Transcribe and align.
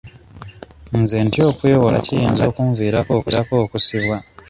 Nze 0.99 1.17
ntya 1.25 1.43
okwewola 1.51 1.97
kubanga 1.99 2.05
kiyinza 2.05 2.43
okunviirako 2.49 3.53
okusibwa. 3.63 4.15